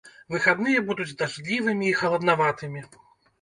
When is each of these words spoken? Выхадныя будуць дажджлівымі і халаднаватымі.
Выхадныя 0.35 0.79
будуць 0.87 1.15
дажджлівымі 1.19 1.85
і 1.89 1.93
халаднаватымі. 2.01 2.85